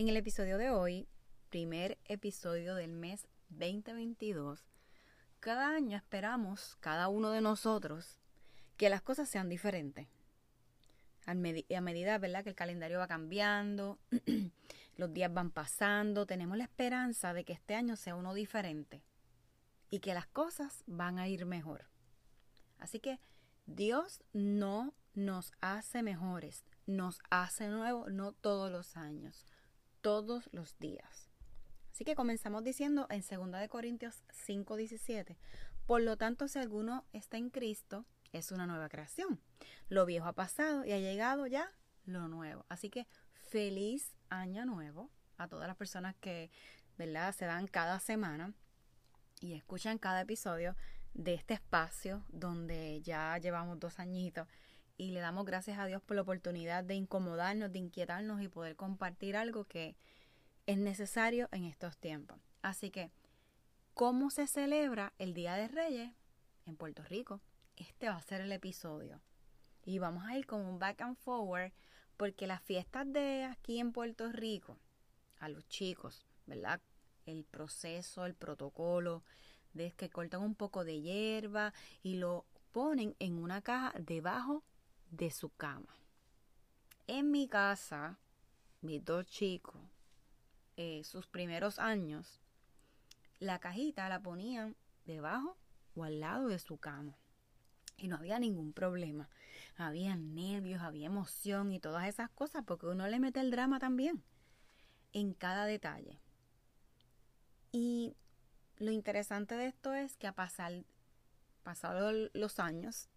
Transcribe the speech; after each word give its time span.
En 0.00 0.08
el 0.08 0.16
episodio 0.16 0.56
de 0.56 0.70
hoy 0.70 1.06
primer 1.50 1.98
episodio 2.06 2.74
del 2.74 2.90
mes 2.90 3.28
2022, 3.50 4.64
cada 5.40 5.74
año 5.74 5.94
esperamos, 5.94 6.78
cada 6.80 7.08
uno 7.08 7.32
de 7.32 7.42
nosotros, 7.42 8.18
que 8.78 8.88
las 8.88 9.02
cosas 9.02 9.28
sean 9.28 9.50
diferentes. 9.50 10.08
A, 11.26 11.34
medida 11.34 12.16
¿verdad? 12.16 12.42
que 12.42 12.48
el 12.48 12.54
calendario 12.54 12.98
va 12.98 13.08
cambiando, 13.08 13.98
los 14.96 15.12
días 15.12 15.34
van 15.34 15.50
pasando, 15.50 16.24
tenemos 16.24 16.56
la 16.56 16.64
esperanza 16.64 17.34
de 17.34 17.44
que 17.44 17.52
este 17.52 17.74
año 17.74 17.94
sea 17.94 18.16
uno 18.16 18.32
diferente 18.32 19.02
y 19.90 20.00
que 20.00 20.14
las 20.14 20.26
cosas 20.28 20.82
van 20.86 21.18
a 21.18 21.28
ir 21.28 21.44
mejor. 21.44 21.90
Así 22.78 23.00
que 23.00 23.20
Dios 23.66 24.22
no 24.32 24.94
nos 25.12 25.52
hace 25.60 26.02
mejores, 26.02 26.64
nos 26.86 27.20
hace 27.28 27.68
nuevos 27.68 28.10
no 28.10 28.32
todos 28.32 28.72
los 28.72 28.96
años, 28.96 29.44
todos 30.00 30.48
los 30.52 30.78
días. 30.78 31.30
Así 31.92 32.04
que 32.04 32.14
comenzamos 32.14 32.64
diciendo 32.64 33.06
en 33.10 33.22
2 33.22 33.68
Corintios 33.68 34.22
5:17, 34.46 35.36
por 35.86 36.00
lo 36.02 36.16
tanto 36.16 36.48
si 36.48 36.58
alguno 36.58 37.04
está 37.12 37.36
en 37.36 37.50
Cristo, 37.50 38.04
es 38.32 38.52
una 38.52 38.66
nueva 38.66 38.88
creación. 38.88 39.40
Lo 39.88 40.06
viejo 40.06 40.26
ha 40.26 40.32
pasado 40.32 40.84
y 40.84 40.92
ha 40.92 40.98
llegado 40.98 41.46
ya 41.46 41.72
lo 42.06 42.28
nuevo. 42.28 42.64
Así 42.68 42.90
que 42.90 43.06
feliz 43.32 44.14
año 44.28 44.64
nuevo 44.64 45.10
a 45.36 45.48
todas 45.48 45.66
las 45.66 45.76
personas 45.76 46.14
que, 46.16 46.50
¿verdad?, 46.96 47.34
se 47.34 47.46
dan 47.46 47.66
cada 47.66 47.98
semana 47.98 48.54
y 49.40 49.54
escuchan 49.54 49.98
cada 49.98 50.20
episodio 50.22 50.76
de 51.14 51.34
este 51.34 51.54
espacio 51.54 52.24
donde 52.28 53.02
ya 53.02 53.36
llevamos 53.38 53.80
dos 53.80 53.98
añitos 53.98 54.46
y 55.00 55.12
le 55.12 55.20
damos 55.20 55.46
gracias 55.46 55.78
a 55.78 55.86
Dios 55.86 56.02
por 56.02 56.14
la 56.14 56.20
oportunidad 56.20 56.84
de 56.84 56.94
incomodarnos, 56.94 57.72
de 57.72 57.78
inquietarnos 57.78 58.42
y 58.42 58.48
poder 58.48 58.76
compartir 58.76 59.34
algo 59.34 59.64
que 59.64 59.96
es 60.66 60.76
necesario 60.76 61.48
en 61.52 61.64
estos 61.64 61.96
tiempos. 61.96 62.38
Así 62.60 62.90
que, 62.90 63.10
¿cómo 63.94 64.28
se 64.28 64.46
celebra 64.46 65.14
el 65.16 65.32
Día 65.32 65.54
de 65.54 65.68
Reyes 65.68 66.12
en 66.66 66.76
Puerto 66.76 67.02
Rico? 67.02 67.40
Este 67.76 68.10
va 68.10 68.16
a 68.16 68.20
ser 68.20 68.42
el 68.42 68.52
episodio. 68.52 69.22
Y 69.86 69.98
vamos 69.98 70.26
a 70.26 70.36
ir 70.36 70.44
con 70.44 70.60
un 70.60 70.78
back 70.78 71.00
and 71.00 71.16
forward 71.16 71.72
porque 72.18 72.46
las 72.46 72.60
fiestas 72.60 73.10
de 73.10 73.44
aquí 73.44 73.80
en 73.80 73.92
Puerto 73.92 74.30
Rico, 74.30 74.76
a 75.38 75.48
los 75.48 75.66
chicos, 75.66 76.26
¿verdad? 76.44 76.78
El 77.24 77.44
proceso, 77.44 78.26
el 78.26 78.34
protocolo, 78.34 79.24
de 79.72 79.92
que 79.92 80.10
cortan 80.10 80.42
un 80.42 80.54
poco 80.54 80.84
de 80.84 81.00
hierba 81.00 81.72
y 82.02 82.16
lo 82.16 82.44
ponen 82.70 83.16
en 83.18 83.38
una 83.38 83.62
caja 83.62 83.94
debajo 83.98 84.62
de 85.10 85.30
su 85.30 85.50
cama. 85.50 85.94
En 87.06 87.30
mi 87.30 87.48
casa, 87.48 88.18
mis 88.80 89.04
dos 89.04 89.26
chicos, 89.26 89.80
eh, 90.76 91.02
sus 91.04 91.26
primeros 91.26 91.78
años, 91.78 92.40
la 93.38 93.58
cajita 93.58 94.08
la 94.08 94.20
ponían 94.20 94.76
debajo 95.04 95.56
o 95.94 96.04
al 96.04 96.20
lado 96.20 96.48
de 96.48 96.58
su 96.58 96.78
cama. 96.78 97.18
Y 97.96 98.08
no 98.08 98.16
había 98.16 98.38
ningún 98.38 98.72
problema. 98.72 99.28
Había 99.76 100.16
nervios, 100.16 100.80
había 100.80 101.06
emoción 101.06 101.72
y 101.72 101.80
todas 101.80 102.08
esas 102.08 102.30
cosas 102.30 102.64
porque 102.66 102.86
uno 102.86 103.06
le 103.08 103.18
mete 103.18 103.40
el 103.40 103.50
drama 103.50 103.78
también 103.78 104.22
en 105.12 105.34
cada 105.34 105.66
detalle. 105.66 106.20
Y 107.72 108.16
lo 108.78 108.90
interesante 108.90 109.54
de 109.54 109.66
esto 109.66 109.92
es 109.92 110.16
que 110.16 110.26
a 110.26 110.34
pasar, 110.34 110.84
pasado 111.62 112.10
los 112.32 112.58
años, 112.58 113.09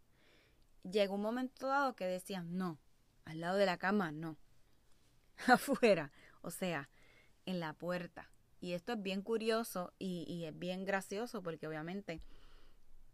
llegó 0.83 1.15
un 1.15 1.21
momento 1.21 1.67
dado 1.67 1.95
que 1.95 2.05
decían, 2.05 2.57
no, 2.57 2.79
al 3.25 3.41
lado 3.41 3.57
de 3.57 3.65
la 3.65 3.77
cama 3.77 4.11
no, 4.11 4.37
afuera. 5.47 6.11
O 6.41 6.51
sea, 6.51 6.89
en 7.45 7.59
la 7.59 7.73
puerta. 7.73 8.29
Y 8.59 8.73
esto 8.73 8.93
es 8.93 9.01
bien 9.01 9.21
curioso 9.21 9.93
y, 9.99 10.45
es 10.45 10.57
bien 10.57 10.85
gracioso 10.85 11.43
porque 11.43 11.67
obviamente 11.67 12.21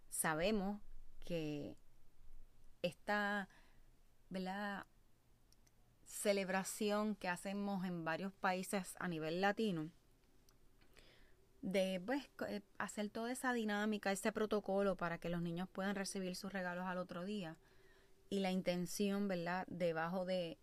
sabemos 0.10 0.80
que 1.26 1.76
esta 2.84 3.50
celebración 6.06 7.16
que 7.16 7.30
hacemos 7.30 7.84
en 7.86 8.06
varios 8.06 8.32
países 8.34 8.96
a 9.00 9.08
nivel 9.08 9.42
latino, 9.42 9.90
de 11.62 12.02
pues, 12.06 12.30
eh, 12.48 12.62
hacer 12.78 13.10
toda 13.10 13.32
esa 13.32 13.54
dinámica, 13.54 14.12
ese 14.12 14.32
protocolo 14.32 14.96
para 14.96 15.18
que 15.18 15.30
los 15.30 15.42
niños 15.42 15.68
puedan 15.70 15.96
recibir 15.96 16.36
sus 16.36 16.54
regalos 16.54 16.86
al 16.86 16.98
otro 16.98 17.26
día. 17.26 17.58
Y 18.30 18.40
la 18.40 18.52
intención, 18.52 19.28
¿verdad?, 19.28 19.66
debajo 19.68 20.26
de, 20.26 20.58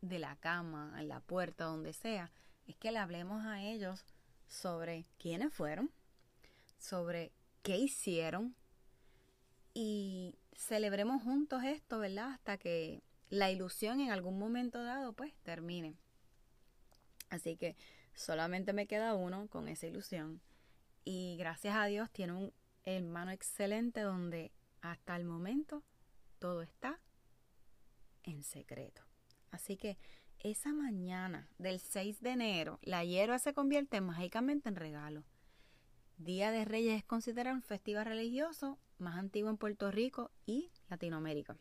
de 0.00 0.18
la 0.18 0.36
cama, 0.36 0.96
en 0.98 1.08
la 1.08 1.20
puerta, 1.20 1.64
donde 1.64 1.92
sea, 1.92 2.30
es 2.66 2.76
que 2.76 2.92
le 2.92 2.98
hablemos 2.98 3.46
a 3.46 3.62
ellos 3.62 4.04
sobre 4.46 5.06
quiénes 5.18 5.52
fueron, 5.52 5.90
sobre 6.78 7.32
qué 7.62 7.76
hicieron 7.78 8.54
y 9.74 10.34
celebremos 10.54 11.22
juntos 11.22 11.62
esto, 11.64 11.98
¿verdad? 11.98 12.32
Hasta 12.32 12.58
que 12.58 13.02
la 13.30 13.50
ilusión 13.50 14.00
en 14.00 14.10
algún 14.10 14.38
momento 14.38 14.82
dado 14.82 15.12
pues 15.12 15.32
termine. 15.42 15.94
Así 17.30 17.56
que 17.56 17.76
solamente 18.18 18.72
me 18.72 18.86
queda 18.86 19.14
uno 19.14 19.46
con 19.48 19.68
esa 19.68 19.86
ilusión 19.86 20.40
y 21.04 21.36
gracias 21.38 21.76
a 21.76 21.86
Dios 21.86 22.10
tiene 22.10 22.32
un 22.32 22.52
hermano 22.84 23.30
excelente 23.30 24.00
donde 24.00 24.52
hasta 24.80 25.16
el 25.16 25.24
momento 25.24 25.84
todo 26.38 26.62
está 26.62 27.00
en 28.24 28.42
secreto. 28.42 29.02
Así 29.50 29.76
que 29.76 29.98
esa 30.40 30.72
mañana 30.72 31.48
del 31.58 31.80
6 31.80 32.20
de 32.20 32.30
enero, 32.30 32.78
la 32.82 33.04
hierba 33.04 33.38
se 33.38 33.54
convierte 33.54 34.00
mágicamente 34.00 34.68
en 34.68 34.76
regalo. 34.76 35.24
Día 36.16 36.50
de 36.50 36.64
Reyes 36.64 36.98
es 36.98 37.04
considerado 37.04 37.56
un 37.56 37.62
festival 37.62 38.04
religioso 38.04 38.78
más 38.98 39.16
antiguo 39.16 39.50
en 39.50 39.58
Puerto 39.58 39.90
Rico 39.92 40.32
y 40.44 40.72
Latinoamérica, 40.88 41.56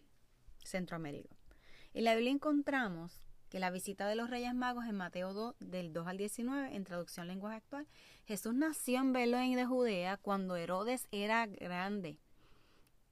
Centroamérica. 0.63 1.36
En 1.94 2.03
la 2.03 2.15
Biblia 2.15 2.33
encontramos 2.33 3.21
que 3.49 3.59
la 3.59 3.69
visita 3.69 4.07
de 4.07 4.15
los 4.15 4.29
Reyes 4.29 4.53
Magos 4.53 4.85
en 4.85 4.95
Mateo 4.95 5.33
2, 5.33 5.55
del 5.59 5.94
2 5.94 6.07
al 6.07 6.17
19, 6.17 6.75
en 6.75 6.83
traducción 6.83 7.27
lenguaje 7.27 7.57
actual, 7.57 7.88
Jesús 8.25 8.53
nació 8.53 8.99
en 8.99 9.13
Belén 9.13 9.55
de 9.55 9.65
Judea 9.65 10.17
cuando 10.17 10.55
Herodes 10.55 11.07
era 11.11 11.45
grande, 11.47 12.17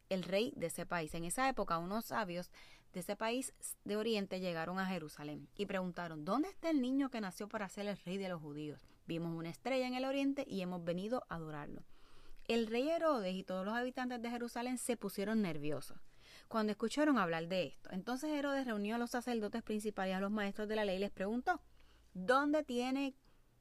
el 0.09 0.23
rey 0.23 0.53
de 0.55 0.67
ese 0.67 0.85
país. 0.85 1.13
En 1.13 1.23
esa 1.23 1.47
época, 1.47 1.77
unos 1.77 2.05
sabios 2.05 2.51
de 2.93 2.99
ese 2.99 3.15
país 3.15 3.53
de 3.83 3.97
Oriente 3.97 4.39
llegaron 4.39 4.79
a 4.79 4.85
Jerusalén 4.85 5.47
y 5.55 5.65
preguntaron, 5.65 6.25
¿dónde 6.25 6.49
está 6.49 6.69
el 6.69 6.81
niño 6.81 7.09
que 7.09 7.21
nació 7.21 7.47
para 7.47 7.69
ser 7.69 7.87
el 7.87 7.97
rey 7.97 8.17
de 8.17 8.29
los 8.29 8.41
judíos? 8.41 8.85
Vimos 9.05 9.33
una 9.33 9.49
estrella 9.49 9.87
en 9.87 9.95
el 9.95 10.05
Oriente 10.05 10.45
y 10.47 10.61
hemos 10.61 10.83
venido 10.83 11.23
a 11.29 11.35
adorarlo. 11.35 11.83
El 12.47 12.67
rey 12.67 12.89
Herodes 12.89 13.33
y 13.35 13.43
todos 13.43 13.65
los 13.65 13.75
habitantes 13.75 14.21
de 14.21 14.29
Jerusalén 14.29 14.77
se 14.77 14.97
pusieron 14.97 15.41
nerviosos 15.41 15.97
cuando 16.47 16.71
escucharon 16.71 17.17
hablar 17.17 17.47
de 17.47 17.67
esto. 17.67 17.89
Entonces 17.91 18.29
Herodes 18.31 18.65
reunió 18.65 18.95
a 18.95 18.97
los 18.99 19.11
sacerdotes 19.11 19.63
principales 19.63 20.13
y 20.13 20.15
a 20.15 20.19
los 20.19 20.31
maestros 20.31 20.67
de 20.67 20.75
la 20.75 20.85
ley 20.85 20.97
y 20.97 20.99
les 20.99 21.11
preguntó, 21.11 21.61
¿dónde 22.13 22.63
tiene 22.63 23.15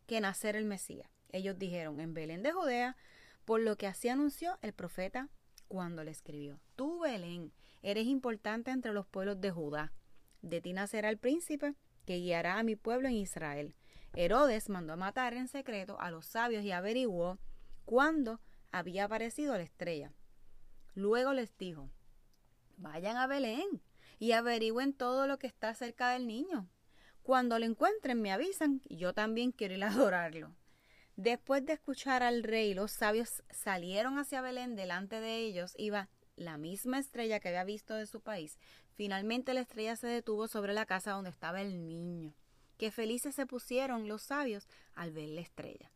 que 0.06 0.20
nacer 0.20 0.56
el 0.56 0.64
Mesías? 0.64 1.08
Ellos 1.30 1.58
dijeron, 1.58 2.00
en 2.00 2.14
Belén 2.14 2.42
de 2.42 2.52
Judea, 2.52 2.96
por 3.44 3.60
lo 3.60 3.76
que 3.76 3.86
así 3.86 4.08
anunció 4.08 4.58
el 4.62 4.72
profeta 4.72 5.28
cuando 5.68 6.04
le 6.04 6.10
escribió, 6.10 6.60
tú 6.76 7.00
Belén, 7.00 7.52
eres 7.82 8.06
importante 8.06 8.70
entre 8.70 8.92
los 8.92 9.06
pueblos 9.06 9.40
de 9.40 9.50
Judá. 9.50 9.92
De 10.42 10.60
ti 10.60 10.72
nacerá 10.72 11.10
el 11.10 11.18
príncipe 11.18 11.74
que 12.06 12.18
guiará 12.18 12.58
a 12.58 12.62
mi 12.62 12.76
pueblo 12.76 13.08
en 13.08 13.14
Israel. 13.14 13.74
Herodes 14.14 14.68
mandó 14.68 14.92
a 14.92 14.96
matar 14.96 15.34
en 15.34 15.48
secreto 15.48 15.98
a 16.00 16.10
los 16.10 16.26
sabios 16.26 16.64
y 16.64 16.70
averiguó 16.70 17.38
cuándo 17.84 18.40
había 18.70 19.04
aparecido 19.04 19.56
la 19.56 19.64
estrella. 19.64 20.12
Luego 20.94 21.32
les 21.32 21.56
dijo, 21.58 21.90
vayan 22.76 23.16
a 23.16 23.26
Belén 23.26 23.82
y 24.18 24.32
averigüen 24.32 24.92
todo 24.92 25.26
lo 25.26 25.38
que 25.38 25.46
está 25.46 25.74
cerca 25.74 26.10
del 26.10 26.26
niño. 26.26 26.68
Cuando 27.22 27.58
lo 27.58 27.64
encuentren 27.64 28.20
me 28.20 28.32
avisan 28.32 28.82
y 28.84 28.96
yo 28.96 29.14
también 29.14 29.52
quiero 29.52 29.74
ir 29.74 29.84
adorarlo. 29.84 30.54
Después 31.16 31.64
de 31.64 31.74
escuchar 31.74 32.22
al 32.22 32.42
rey, 32.42 32.74
los 32.74 32.90
sabios 32.90 33.44
salieron 33.50 34.18
hacia 34.18 34.40
Belén. 34.40 34.74
Delante 34.74 35.20
de 35.20 35.38
ellos 35.38 35.74
iba 35.78 36.08
la 36.36 36.58
misma 36.58 36.98
estrella 36.98 37.38
que 37.38 37.48
había 37.48 37.64
visto 37.64 37.94
de 37.94 38.06
su 38.06 38.20
país. 38.20 38.58
Finalmente 38.94 39.54
la 39.54 39.60
estrella 39.60 39.96
se 39.96 40.08
detuvo 40.08 40.48
sobre 40.48 40.74
la 40.74 40.86
casa 40.86 41.12
donde 41.12 41.30
estaba 41.30 41.60
el 41.60 41.86
niño. 41.86 42.34
Qué 42.78 42.90
felices 42.90 43.34
se 43.36 43.46
pusieron 43.46 44.08
los 44.08 44.22
sabios 44.22 44.66
al 44.94 45.12
ver 45.12 45.28
la 45.28 45.40
estrella. 45.40 45.92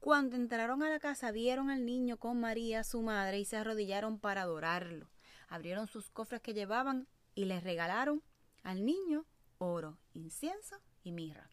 Cuando 0.00 0.36
entraron 0.36 0.82
a 0.82 0.90
la 0.90 1.00
casa 1.00 1.32
vieron 1.32 1.70
al 1.70 1.84
niño 1.84 2.18
con 2.18 2.38
María, 2.38 2.84
su 2.84 3.02
madre, 3.02 3.40
y 3.40 3.44
se 3.44 3.56
arrodillaron 3.56 4.18
para 4.18 4.42
adorarlo. 4.42 5.08
Abrieron 5.48 5.86
sus 5.88 6.10
cofres 6.10 6.40
que 6.40 6.54
llevaban 6.54 7.08
y 7.34 7.46
les 7.46 7.64
regalaron 7.64 8.22
al 8.62 8.84
niño 8.84 9.26
oro, 9.58 9.98
incienso 10.12 10.76
y 11.02 11.12
mirra. 11.12 11.50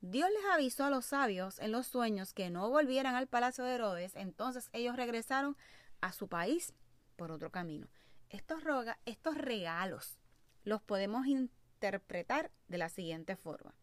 Dios 0.00 0.28
les 0.30 0.44
avisó 0.52 0.84
a 0.84 0.90
los 0.90 1.06
sabios 1.06 1.58
en 1.58 1.72
los 1.72 1.86
sueños 1.86 2.32
que 2.32 2.50
no 2.50 2.68
volvieran 2.68 3.14
al 3.14 3.26
palacio 3.26 3.64
de 3.64 3.74
Herodes, 3.74 4.14
entonces 4.14 4.68
ellos 4.72 4.96
regresaron 4.96 5.56
a 6.00 6.12
su 6.12 6.28
país 6.28 6.74
por 7.16 7.32
otro 7.32 7.50
camino. 7.50 7.88
Estos, 8.28 8.62
estos 9.04 9.36
regalos 9.36 10.18
los 10.64 10.82
podemos 10.82 11.26
interpretar 11.26 12.50
de 12.68 12.78
la 12.78 12.88
siguiente 12.88 13.36
forma. 13.36 13.74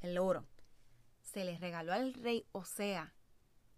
El 0.00 0.18
oro 0.18 0.46
se 1.22 1.44
les 1.44 1.60
regaló 1.60 1.92
al 1.92 2.14
rey 2.14 2.46
o 2.52 2.64
sea, 2.64 3.14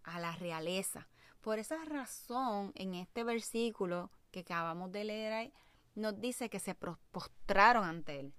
a 0.04 0.20
la 0.20 0.32
realeza. 0.36 1.08
Por 1.40 1.58
esa 1.58 1.84
razón, 1.84 2.72
en 2.76 2.94
este 2.94 3.24
versículo 3.24 4.10
que 4.32 4.40
acabamos 4.40 4.90
de 4.90 5.04
leer 5.04 5.32
ahí, 5.32 5.52
nos 5.94 6.20
dice 6.20 6.50
que 6.50 6.58
se 6.58 6.74
postraron 6.74 7.84
ante 7.84 8.18
él. 8.18 8.34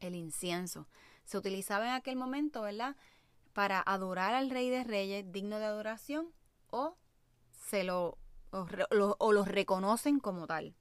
El 0.00 0.14
incienso 0.14 0.86
se 1.24 1.38
utilizaba 1.38 1.86
en 1.86 1.92
aquel 1.92 2.16
momento, 2.16 2.62
¿verdad? 2.62 2.96
Para 3.54 3.80
adorar 3.80 4.34
al 4.34 4.50
rey 4.50 4.68
de 4.68 4.84
reyes 4.84 5.32
digno 5.32 5.58
de 5.58 5.64
adoración 5.64 6.32
o 6.68 6.98
se 7.50 7.84
lo 7.84 8.18
o, 8.50 9.32
lo, 9.32 9.44
reconocen 9.44 10.20
como 10.20 10.46
tal. 10.46 10.76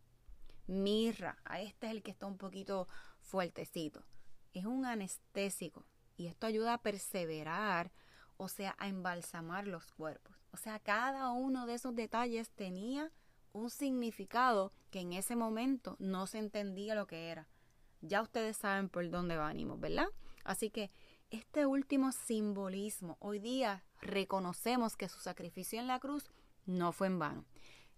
Mirra, 0.68 1.38
a 1.44 1.60
este 1.62 1.88
es 1.88 1.94
el 1.94 2.04
que 2.04 2.12
está 2.12 2.28
un 2.28 2.38
poquito 2.38 2.88
fuertecito. 3.22 4.04
Es 4.54 4.66
un 4.66 4.86
anestésico 4.86 5.86
y 6.16 6.28
esto 6.28 6.46
ayuda 6.46 6.76
a 6.76 6.82
perseverar 6.82 7.92
o 8.38 8.48
sea, 8.48 8.76
a 8.78 8.88
embalsamar 8.88 9.68
los 9.68 9.92
cuerpos. 9.94 10.36
O 10.52 10.58
sea, 10.58 10.80
cada 10.80 11.32
uno 11.32 11.66
de 11.66 11.76
esos 11.76 11.96
detalles 11.96 12.52
tenía 12.52 13.12
un 13.54 13.70
significado 13.70 14.72
que 14.90 15.00
en 15.00 15.14
ese 15.14 15.36
momento 15.36 15.96
no 16.00 16.28
se 16.28 16.40
entendía 16.40 16.96
lo 16.96 17.08
que 17.08 17.30
era. 17.30 17.48
Ya 18.02 18.22
ustedes 18.22 18.58
saben 18.58 18.90
por 18.90 19.10
dónde 19.10 19.38
venimos, 19.38 19.80
¿verdad? 19.80 20.08
Así 20.44 20.70
que 20.70 20.92
este 21.30 21.66
último 21.66 22.12
simbolismo, 22.12 23.18
hoy 23.20 23.40
día 23.40 23.84
reconocemos 24.02 24.98
que 24.98 25.08
su 25.08 25.20
sacrificio 25.20 25.80
en 25.80 25.88
la 25.88 26.00
cruz 26.00 26.30
no 26.66 26.92
fue 26.92 27.08
en 27.08 27.20
vano, 27.20 27.46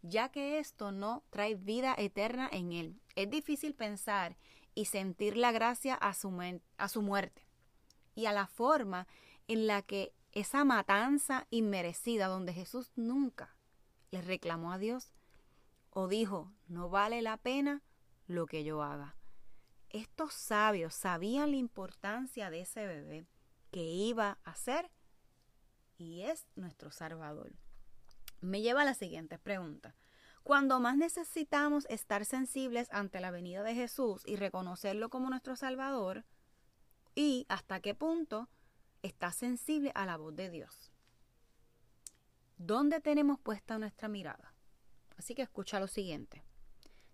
ya 0.01 0.29
que 0.29 0.59
esto 0.59 0.91
no 0.91 1.23
trae 1.31 1.55
vida 1.55 1.95
eterna 1.97 2.47
en 2.51 2.71
él. 2.71 3.01
Es 3.15 3.29
difícil 3.29 3.73
pensar 3.73 4.37
y 4.75 4.85
sentir 4.85 5.37
la 5.37 5.51
gracia 5.51 5.95
a 5.95 6.13
su, 6.13 6.31
a 6.77 6.87
su 6.89 7.01
muerte 7.01 7.47
y 8.13 8.27
a 8.27 8.33
la 8.33 8.47
forma 8.47 9.07
en 9.47 9.67
la 9.67 9.81
que 9.81 10.13
esa 10.33 10.65
matanza 10.65 11.47
inmerecida 11.49 12.27
donde 12.27 12.53
Jesús 12.53 12.91
nunca 12.95 13.55
le 14.11 14.21
reclamó 14.21 14.71
a 14.71 14.77
Dios 14.77 15.14
o 15.97 16.09
dijo, 16.09 16.51
no 16.67 16.89
vale 16.89 17.21
la 17.21 17.37
pena 17.37 17.81
lo 18.27 18.47
que 18.47 18.65
yo 18.65 18.83
haga. 18.83 19.15
Estos 19.89 20.33
sabios 20.33 20.93
sabían 20.93 21.51
la 21.51 21.55
importancia 21.55 22.49
de 22.49 22.59
ese 22.59 22.85
bebé 22.85 23.29
que 23.71 23.83
iba 23.83 24.37
a 24.43 24.55
ser 24.55 24.91
y 25.97 26.23
es 26.23 26.47
nuestro 26.55 26.91
Salvador. 26.91 27.53
Me 28.41 28.61
lleva 28.61 28.81
a 28.81 28.85
la 28.85 28.93
siguiente 28.93 29.39
pregunta. 29.39 29.95
Cuando 30.43 30.81
más 30.81 30.97
necesitamos 30.97 31.85
estar 31.89 32.25
sensibles 32.25 32.89
ante 32.91 33.21
la 33.21 33.31
venida 33.31 33.63
de 33.63 33.73
Jesús 33.73 34.21
y 34.25 34.35
reconocerlo 34.35 35.09
como 35.09 35.29
nuestro 35.29 35.55
Salvador, 35.55 36.25
y 37.15 37.45
hasta 37.47 37.79
qué 37.79 37.95
punto 37.95 38.49
está 39.01 39.31
sensible 39.31 39.93
a 39.95 40.05
la 40.05 40.17
voz 40.17 40.35
de 40.35 40.49
Dios. 40.49 40.91
¿Dónde 42.57 42.99
tenemos 42.99 43.39
puesta 43.39 43.79
nuestra 43.79 44.09
mirada? 44.09 44.54
Así 45.17 45.35
que 45.35 45.41
escucha 45.41 45.79
lo 45.79 45.87
siguiente. 45.87 46.43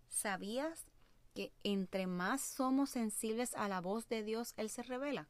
¿Sabías 0.07 0.85
que 1.33 1.53
entre 1.63 2.07
más 2.07 2.41
somos 2.41 2.89
sensibles 2.89 3.53
a 3.55 3.67
la 3.67 3.81
voz 3.81 4.07
de 4.09 4.23
Dios, 4.23 4.53
Él 4.57 4.69
se 4.69 4.83
revela? 4.83 5.29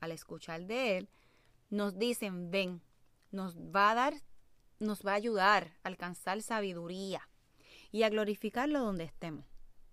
Al 0.00 0.12
escuchar 0.12 0.66
de 0.66 0.98
Él, 0.98 1.08
nos 1.68 1.98
dicen, 1.98 2.50
ven, 2.50 2.82
nos 3.30 3.56
va 3.56 3.90
a 3.90 3.94
dar, 3.94 4.14
nos 4.78 5.06
va 5.06 5.12
a 5.12 5.16
ayudar 5.16 5.76
a 5.82 5.88
alcanzar 5.88 6.42
sabiduría 6.42 7.28
y 7.92 8.02
a 8.02 8.08
glorificarlo 8.08 8.80
donde 8.80 9.04
estemos, 9.04 9.46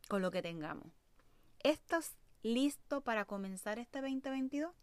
con 0.07 0.21
lo 0.21 0.31
que 0.31 0.41
tengamos. 0.41 0.91
¿Estás 1.59 2.15
listo 2.41 3.01
para 3.01 3.25
comenzar 3.25 3.79
este 3.79 4.01
2022? 4.01 4.73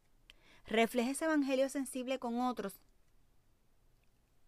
refleja 0.67 1.11
ese 1.11 1.25
evangelio 1.27 1.69
sensible 1.69 2.19
con 2.19 2.41
otros. 2.41 2.81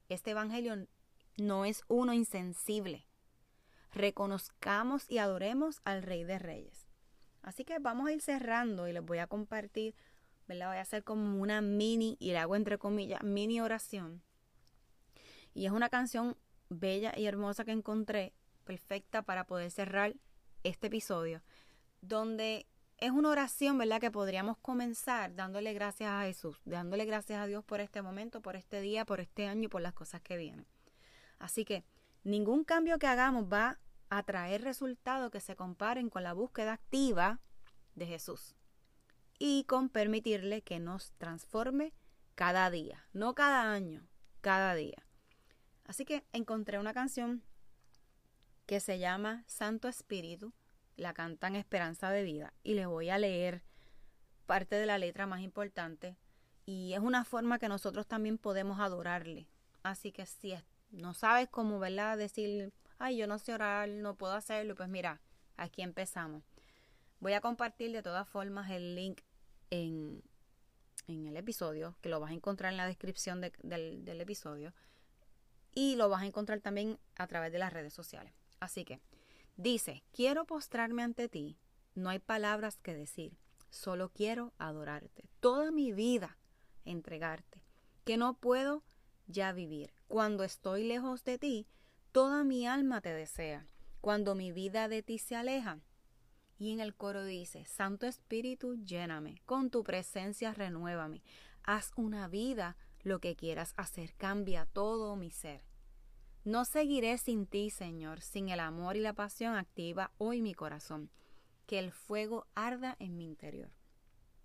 Este 0.08 0.30
evangelio 0.30 0.86
no 1.36 1.64
es 1.64 1.84
uno 1.88 2.12
insensible. 2.12 3.06
Reconozcamos 3.92 5.04
y 5.08 5.18
adoremos 5.18 5.80
al 5.84 6.02
Rey 6.02 6.24
de 6.24 6.38
Reyes. 6.38 6.88
Así 7.42 7.64
que 7.64 7.78
vamos 7.78 8.08
a 8.08 8.12
ir 8.12 8.20
cerrando 8.20 8.88
y 8.88 8.92
les 8.92 9.04
voy 9.04 9.18
a 9.18 9.26
compartir, 9.26 9.94
¿verdad? 10.48 10.68
Voy 10.68 10.78
a 10.78 10.82
hacer 10.82 11.04
como 11.04 11.40
una 11.40 11.60
mini, 11.60 12.16
y 12.18 12.32
le 12.32 12.38
hago 12.38 12.56
entre 12.56 12.78
comillas, 12.78 13.22
mini 13.22 13.60
oración. 13.60 14.22
Y 15.54 15.66
es 15.66 15.72
una 15.72 15.88
canción 15.88 16.36
bella 16.68 17.12
y 17.16 17.26
hermosa 17.26 17.64
que 17.64 17.70
encontré, 17.70 18.34
perfecta 18.64 19.22
para 19.22 19.46
poder 19.46 19.70
cerrar 19.70 20.14
este 20.64 20.88
episodio, 20.88 21.42
donde 22.00 22.66
es 22.98 23.10
una 23.10 23.30
oración, 23.30 23.78
¿verdad? 23.78 24.00
Que 24.00 24.10
podríamos 24.10 24.58
comenzar 24.58 25.34
dándole 25.34 25.72
gracias 25.72 26.10
a 26.10 26.22
Jesús, 26.22 26.60
dándole 26.64 27.04
gracias 27.04 27.40
a 27.40 27.46
Dios 27.46 27.64
por 27.64 27.80
este 27.80 28.02
momento, 28.02 28.40
por 28.40 28.56
este 28.56 28.80
día, 28.80 29.04
por 29.04 29.20
este 29.20 29.46
año 29.46 29.64
y 29.64 29.68
por 29.68 29.82
las 29.82 29.92
cosas 29.92 30.20
que 30.20 30.36
vienen. 30.36 30.66
Así 31.38 31.64
que 31.64 31.84
ningún 32.24 32.64
cambio 32.64 32.98
que 32.98 33.06
hagamos 33.06 33.44
va 33.52 33.78
a 34.08 34.22
traer 34.22 34.62
resultados 34.62 35.30
que 35.30 35.40
se 35.40 35.56
comparen 35.56 36.10
con 36.10 36.22
la 36.22 36.32
búsqueda 36.32 36.74
activa 36.74 37.40
de 37.94 38.06
Jesús 38.06 38.56
y 39.38 39.64
con 39.64 39.88
permitirle 39.88 40.62
que 40.62 40.78
nos 40.78 41.12
transforme 41.18 41.92
cada 42.34 42.70
día, 42.70 43.06
no 43.12 43.34
cada 43.34 43.72
año, 43.72 44.06
cada 44.40 44.74
día. 44.74 45.06
Así 45.84 46.04
que 46.04 46.24
encontré 46.32 46.78
una 46.78 46.94
canción 46.94 47.42
que 48.66 48.80
se 48.80 48.98
llama 48.98 49.44
Santo 49.46 49.88
Espíritu 49.88 50.52
la 50.96 51.12
cantan 51.12 51.56
Esperanza 51.56 52.10
de 52.10 52.22
Vida 52.22 52.54
y 52.62 52.74
les 52.74 52.86
voy 52.86 53.10
a 53.10 53.18
leer 53.18 53.62
parte 54.46 54.76
de 54.76 54.86
la 54.86 54.98
letra 54.98 55.26
más 55.26 55.40
importante 55.40 56.16
y 56.64 56.94
es 56.94 57.00
una 57.00 57.24
forma 57.24 57.58
que 57.58 57.68
nosotros 57.68 58.06
también 58.06 58.38
podemos 58.38 58.80
adorarle 58.80 59.46
Así 59.86 60.10
que 60.10 60.26
si 60.26 60.52
no 60.96 61.14
sabes 61.14 61.48
cómo, 61.48 61.78
¿verdad? 61.78 62.18
Decir, 62.18 62.72
ay, 62.98 63.16
yo 63.16 63.26
no 63.26 63.38
sé 63.38 63.52
orar, 63.54 63.88
no 63.88 64.16
puedo 64.16 64.34
hacerlo, 64.34 64.74
pues 64.74 64.88
mira, 64.88 65.20
aquí 65.56 65.82
empezamos. 65.82 66.42
Voy 67.20 67.32
a 67.32 67.40
compartir 67.40 67.92
de 67.92 68.02
todas 68.02 68.28
formas 68.28 68.70
el 68.70 68.94
link 68.94 69.20
en, 69.70 70.22
en 71.06 71.26
el 71.26 71.36
episodio, 71.36 71.96
que 72.00 72.08
lo 72.08 72.20
vas 72.20 72.30
a 72.30 72.34
encontrar 72.34 72.72
en 72.72 72.76
la 72.76 72.86
descripción 72.86 73.40
del, 73.40 74.04
del 74.04 74.20
episodio. 74.20 74.74
Y 75.74 75.96
lo 75.96 76.08
vas 76.08 76.22
a 76.22 76.26
encontrar 76.26 76.60
también 76.60 76.98
a 77.16 77.26
través 77.26 77.52
de 77.52 77.58
las 77.58 77.72
redes 77.72 77.92
sociales. 77.92 78.32
Así 78.60 78.84
que 78.84 79.00
dice, 79.56 80.02
quiero 80.12 80.46
postrarme 80.46 81.02
ante 81.02 81.28
ti, 81.28 81.58
no 81.94 82.10
hay 82.10 82.18
palabras 82.18 82.78
que 82.78 82.94
decir, 82.94 83.36
solo 83.70 84.10
quiero 84.10 84.52
adorarte, 84.58 85.28
toda 85.40 85.70
mi 85.70 85.92
vida 85.92 86.38
entregarte, 86.84 87.62
que 88.04 88.16
no 88.16 88.34
puedo 88.34 88.82
ya 89.26 89.52
vivir. 89.52 89.92
Cuando 90.08 90.44
estoy 90.44 90.84
lejos 90.84 91.24
de 91.24 91.38
ti, 91.38 91.66
toda 92.12 92.44
mi 92.44 92.66
alma 92.66 93.00
te 93.00 93.12
desea. 93.12 93.66
Cuando 94.00 94.34
mi 94.34 94.52
vida 94.52 94.88
de 94.88 95.02
ti 95.02 95.18
se 95.18 95.36
aleja, 95.36 95.80
y 96.58 96.72
en 96.72 96.80
el 96.80 96.94
coro 96.94 97.24
dice, 97.24 97.64
Santo 97.66 98.06
Espíritu, 98.06 98.76
lléname, 98.76 99.42
con 99.44 99.70
tu 99.70 99.84
presencia 99.84 100.54
renuévame, 100.54 101.22
haz 101.62 101.92
una 101.96 102.28
vida 102.28 102.76
lo 103.02 103.20
que 103.20 103.36
quieras 103.36 103.74
hacer, 103.76 104.14
cambia 104.14 104.66
todo 104.66 105.16
mi 105.16 105.30
ser. 105.30 105.62
No 106.44 106.64
seguiré 106.64 107.18
sin 107.18 107.46
ti, 107.46 107.70
Señor, 107.70 108.20
sin 108.20 108.48
el 108.48 108.60
amor 108.60 108.96
y 108.96 109.00
la 109.00 109.12
pasión 109.12 109.56
activa 109.56 110.12
hoy 110.16 110.40
mi 110.40 110.54
corazón, 110.54 111.10
que 111.66 111.78
el 111.78 111.90
fuego 111.90 112.46
arda 112.54 112.96
en 113.00 113.16
mi 113.16 113.24
interior. 113.24 113.70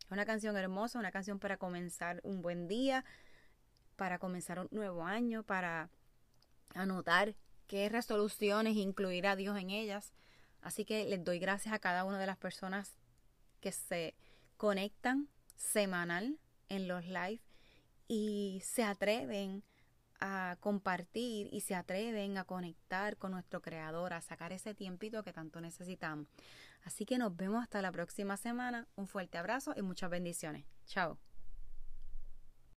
Una 0.10 0.26
canción 0.26 0.58
hermosa, 0.58 1.00
una 1.00 1.12
canción 1.12 1.40
para 1.40 1.58
comenzar 1.58 2.20
un 2.24 2.42
buen 2.42 2.68
día, 2.68 3.06
para 4.02 4.18
comenzar 4.18 4.58
un 4.58 4.68
nuevo 4.72 5.04
año, 5.04 5.44
para 5.44 5.92
anotar 6.74 7.36
qué 7.68 7.88
resoluciones 7.88 8.76
incluir 8.76 9.28
a 9.28 9.36
Dios 9.36 9.56
en 9.60 9.70
ellas. 9.70 10.12
Así 10.64 10.86
que 10.86 11.06
les 11.06 11.24
doy 11.24 11.38
gracias 11.38 11.72
a 11.72 11.78
cada 11.78 12.04
una 12.04 12.18
de 12.18 12.26
las 12.26 12.38
personas 12.38 12.98
que 13.60 13.72
se 13.72 14.16
conectan 14.58 15.30
semanal 15.56 16.40
en 16.68 16.88
los 16.88 17.06
live 17.06 17.44
y 18.08 18.64
se 18.66 18.84
atreven 18.84 19.64
a 20.20 20.58
compartir 20.62 21.50
y 21.52 21.62
se 21.62 21.76
atreven 21.76 22.40
a 22.40 22.44
conectar 22.44 23.18
con 23.18 23.34
nuestro 23.34 23.62
creador, 23.62 24.14
a 24.14 24.22
sacar 24.22 24.52
ese 24.52 24.74
tiempito 24.74 25.22
que 25.22 25.32
tanto 25.32 25.62
necesitamos. 25.62 26.26
Así 26.86 27.06
que 27.06 27.20
nos 27.20 27.38
vemos 27.38 27.62
hasta 27.62 27.84
la 27.84 27.92
próxima 27.92 28.36
semana. 28.36 28.88
Un 28.96 29.06
fuerte 29.06 29.38
abrazo 29.38 29.76
y 29.78 29.84
muchas 29.84 30.10
bendiciones. 30.10 30.66
Chao. 30.88 31.20